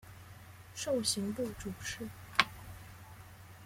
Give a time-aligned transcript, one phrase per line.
[0.73, 2.09] 授刑部主事。